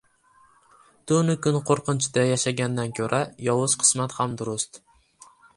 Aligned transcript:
Tunu 1.11 1.35
kun 1.47 1.59
qo‘rqinchda 1.69 2.25
yashagandan 2.29 2.97
ko‘ra 3.01 3.21
yovuz 3.51 3.79
qismat 3.85 4.17
ham 4.21 4.35
durust. 4.41 4.83